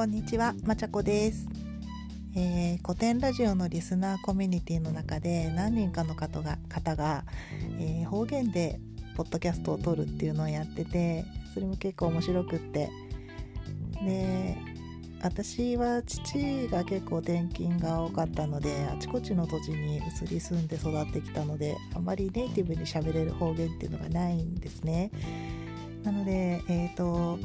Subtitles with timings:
[0.00, 1.46] こんにちは、まちゃこです、
[2.34, 7.26] えー古典ラジオのリスナーコミュニティの中で何人かの方が方が、
[7.78, 8.80] えー方言で
[9.14, 12.88] ポッドキャストを撮るっていうのをやっててそれも結構面白くって。
[14.02, 14.56] で
[15.22, 25.10] 私は父が結構転勤が多かったのであちこちの土地に移り住んで育ってきたのであまりネイティブに喋れる方言っていうのがないんですね。
[26.04, 27.38] なのでえっ、と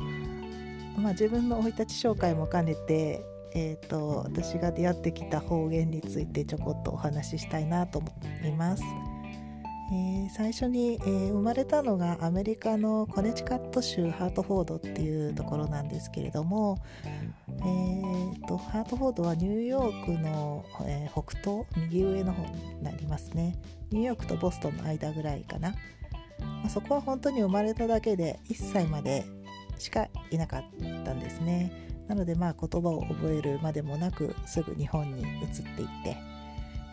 [0.98, 8.10] まあ自分の生い立ち紹介も兼ねてえー、と私が出会ってきた方言についてちょこっとお話ししたいなと思
[8.44, 8.84] います、
[9.94, 16.84] えー最初に、えー生まれたのがアメリカのコネチカット州ハートフォードっていうところなんですけれども、
[17.48, 23.56] えー、とハートフォードはニューヨークの、えー北東右上の方になりますね。
[23.92, 25.78] ニューヨークとボストンの間ぐらいかな、ま
[26.66, 29.26] あそこは本当に生まれただけで1歳まで
[29.78, 30.64] しかいなかっ
[31.04, 31.72] たんですね。
[32.08, 35.28] なのでまあ言葉を覚えるまでもなくすぐ日本に移っ
[35.76, 36.18] ていって。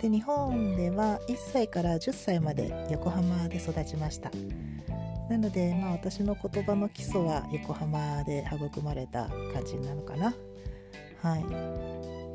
[0.01, 4.31] で日本では1歳から10歳まで横浜で育ちました。
[5.31, 10.35] なのでまあ私の言葉の基礎は横浜で育まれた感じなのかな。
[11.23, 11.45] はい。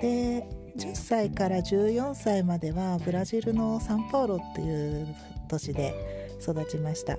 [0.01, 5.15] で10歳から14歳まではブラジルのサンパウロっていう
[5.49, 5.93] 都市で
[6.41, 7.17] 育ちました。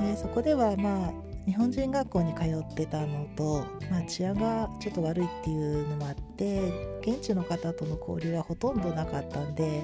[0.00, 1.12] でそこではまあ
[1.48, 9.82] 日本人学校に通ってたのと、まあ、治安がちょっと悪いっていうのもあって現地の方との交流はほとんどなかったんで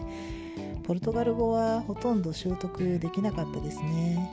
[0.82, 4.30] ポルトガル語はほとんど習得できなかったですね。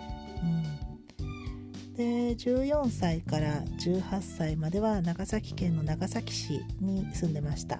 [1.19, 7.77] うん、で14歳から18歳までは長崎県の長崎市に住んでました。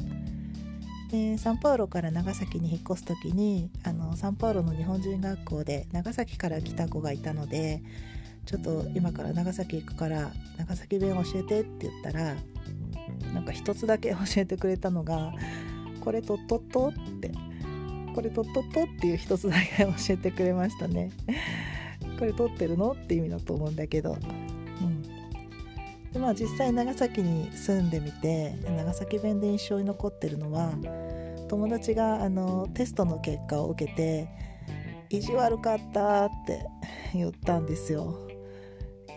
[1.11, 7.83] でサンパウロから長崎に引っ越す時にあのサンパウロの日本人学校で長崎から来た子がいたので
[8.45, 12.35] ちょっと今から長崎行くから長崎弁教えてって言ったら
[13.33, 15.33] なんか一つだけ教えてくれたのが
[16.01, 17.31] 「これとっとっと」って
[18.13, 21.11] 「これとっとっと」っていう一つだけ教えてくれましたね。
[22.19, 24.13] これ撮ってるのって意味だと思うんだけど。
[24.83, 24.87] う
[26.17, 30.73] んまあ、実際長崎に住んでみて長崎弁で印象に残ってるのは
[31.47, 34.27] 友達があのテストの結果を受けて
[35.09, 36.65] 「意地悪かった」って
[37.13, 38.30] 言ったんですよ。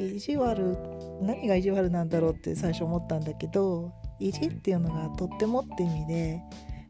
[0.00, 0.76] 意地悪
[1.22, 6.40] 何が意地悪なんだろうって最初思ったんだけど意地っていうのがとってもって意味で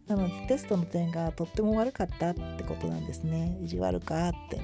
[0.07, 3.59] なのでテストの点がとっても悪かったってことなんですね。
[3.63, 4.61] 意地悪かって。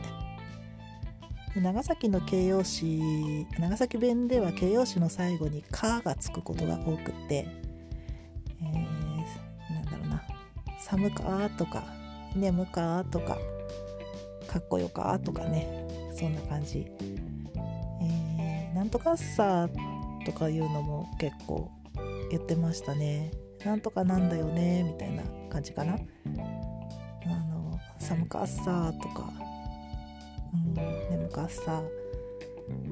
[1.56, 7.48] 長崎の形容詞長崎弁では形容詞の最後に「か」がつくことが多くって、
[8.62, 10.22] えーなんだろうな
[10.78, 11.82] 「寒か」とか
[12.36, 13.36] 「眠か」とか
[14.46, 15.80] 「かっこよか」とかね。
[16.20, 16.86] そんな感じ。
[18.90, 19.68] なんとかさ
[20.26, 21.70] とかいうのも結構
[22.28, 23.30] 言ってましたね。
[23.64, 25.94] なんとかなんだよねみたいな感じかな。
[25.94, 25.96] あ
[27.28, 29.32] の寒かっさとか、
[30.52, 30.74] うん、
[31.08, 31.84] 眠かっさ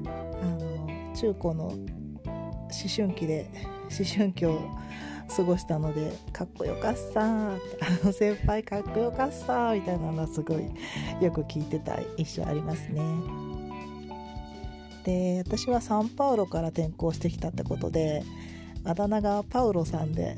[0.05, 1.81] あの中高の思
[2.95, 3.49] 春期で
[3.89, 4.57] 思春期を
[5.35, 7.57] 過ごしたのでかっこよかっさあ
[8.05, 10.63] の先輩かっこよかっさみたいなのはすごい
[11.21, 13.48] よく聞いてた印象ありますね。
[15.03, 18.23] で私はサンパウロから転校してきたってことで
[18.83, 20.35] あだ名がパウロさんで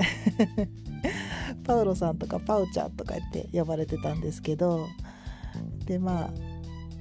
[1.64, 4.88] パウロさんとかパウちゃんとか言って呼ばれてたんですけど
[5.86, 6.32] でまあ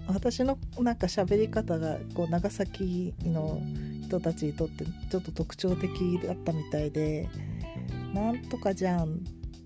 [0.08, 3.60] 私のなんか喋り方がこう長崎の
[4.02, 7.28] 人たちにとってちょっと特徴的だったみたいで
[8.12, 9.20] 「なんとかじゃん」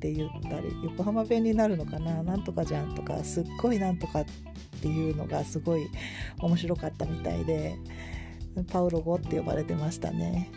[0.04, 4.24] って言ったり横浜弁になるのかな「なんとかじゃん」とかすっごいなんとかっ
[4.82, 5.88] ていうのがすごい
[6.40, 7.74] 面白かったみたいで
[8.70, 10.50] パウロ語って呼ばれてましたね。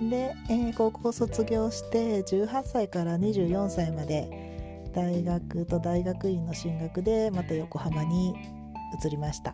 [0.00, 8.34] で、えー高校卒業して18歳から24歳まで大学と大学院の進学でまた横浜に
[9.04, 9.52] 移りました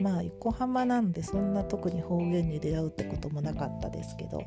[0.00, 4.44] まあ横浜なんでそんな特に方言に出会うってこともなかったですけど、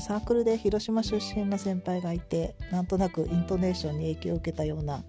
[0.00, 5.02] サークルで広島出身の先輩がいてなんとなくイントネーションに影響を受けたような、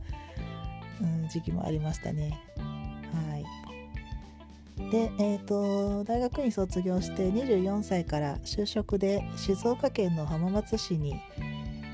[1.01, 2.39] うん、時期もありましたね。
[2.57, 4.91] はい。
[4.91, 11.15] で、えー、と大学院卒業して24歳から就職で静岡県の浜松市に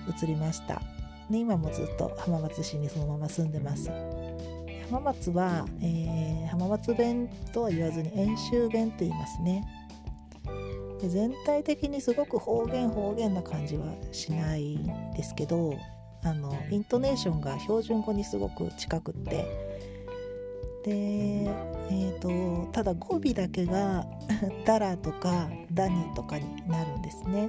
[0.08, 0.82] 移りました。
[1.30, 3.90] で今もずっと浜松市にそのまま住んでます。
[4.90, 9.66] 浜松は、えー浜松弁とは言わずに遠州弁と言いますね。
[11.02, 15.76] で全体的にすごく方言方言な感じはしないんですけど
[16.24, 19.72] あのイントネーションが標準語にすごく近くって
[20.84, 24.06] で、えーと、ただ語尾だけが
[24.66, 27.48] 「ダラ」とか「ダニ」とかになるんですね。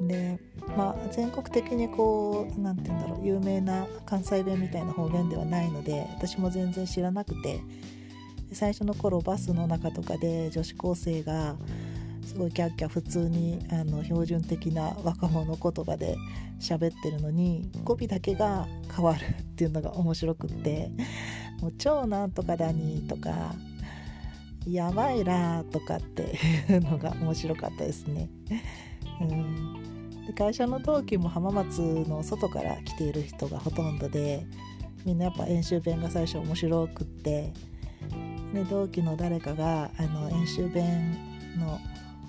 [0.00, 0.38] で
[0.76, 7.60] まあ全国的にこう何て言うんだろう有名な関西弁みたいな方言ではないので私も全然知らなくて
[8.54, 11.56] 最初の頃バスの中とかで女子高生が
[12.24, 16.16] すごいキャッキャ普通にあの標準的な若者言葉で
[16.60, 20.90] 喋ってるのに語尾だけが変わるっていうのが面白くって
[21.60, 23.54] 「もう超なんとかだに」とか
[24.66, 26.38] 「やばいら」とかって
[26.72, 28.30] いうのが面白かったですね。
[29.20, 29.82] うん
[30.26, 34.46] で会社の同期も浜松の外から来ている人がほとんどで
[35.04, 37.52] みんなやっぱ演習弁が最初面白くって
[38.52, 41.16] で同期の誰かがあの演習弁
[41.58, 41.78] の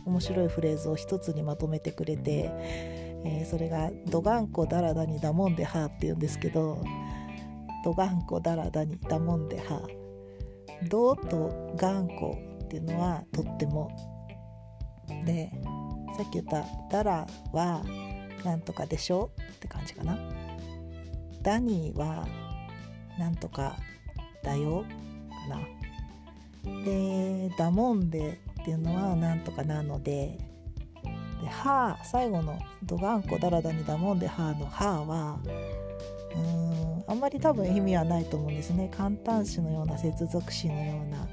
[0.06, 2.50] 面白いフレーズを一つにまとめてくれて、
[3.26, 6.84] えー、それが「どがんこだらだにだもんでは」って言うんですけど
[7.84, 9.88] 「どがんこだらだにだもんでは」
[10.90, 13.92] 「ど」と「がんこ」っていうのはとっても。
[15.26, 15.52] で
[16.18, 17.84] さっき言った「だら」は
[18.44, 19.32] なんとかでしょ？
[19.56, 20.18] って感じかな
[21.42, 22.26] 「ダニー」は
[23.20, 23.78] なんとか
[24.44, 24.86] だよ
[26.84, 30.38] で「だもんで」っていうのはなんとかなので
[31.42, 35.40] で歯最後の「どがんこだらだにだもんで歯」の「歯は
[36.36, 38.90] うーんあんまり多分意味はないと思うんですね。
[38.96, 41.28] 簡単詞のような接続詞のような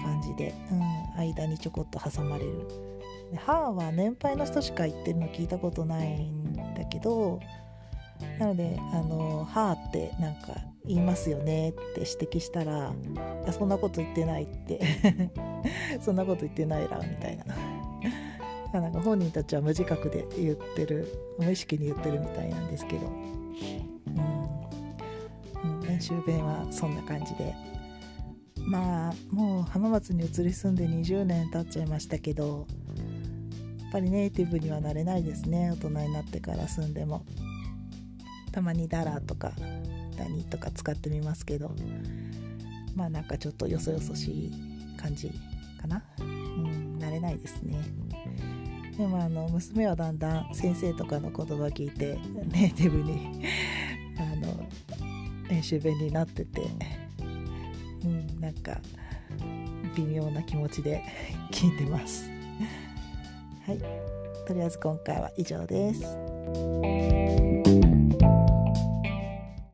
[0.00, 0.82] 感じで、うん、
[1.18, 2.92] 間にちょこっと挟まれる。
[3.32, 7.40] で歯は年配の人しか言ってるの聞いたことないんだけど
[8.38, 10.54] なのであの歯ってなんか
[10.86, 12.92] 言いますよねって指摘したら
[13.44, 14.80] 「いやそんなこと言ってない」って。
[16.00, 17.44] そんなこと言ってない らみたいな。
[18.80, 21.06] なんか本人たちは無自覚で言ってる
[21.38, 24.10] 無意識に言ってるみたいなんですけど、う
[25.68, 27.54] ん、うん、練習弁はそんな感じで。
[28.64, 32.68] まあもう浜松に移り住んで20年経っちゃいましたけど
[33.80, 37.24] やっぱりネイティブにはなれないですね大人になってから住んでも。
[38.52, 39.52] たまにダラとか
[40.22, 41.74] ダニとか使ってみますけど。
[42.94, 44.52] まあなんかちょっとよそよそしい
[44.96, 45.30] 感じ
[45.80, 46.02] かな。
[46.20, 47.78] うん慣れないですね。
[48.96, 52.18] でもあの娘はだんだん先生とかの言葉聞いて
[52.52, 53.46] ネイティブに
[54.18, 54.68] あの
[55.48, 56.62] 練習弁になってて。
[58.04, 58.80] うんなんか
[59.94, 61.04] 微妙な気持ちで
[61.52, 62.28] 聞いてます。
[63.66, 63.78] はい。
[64.46, 66.02] とりあえず今回は以上です。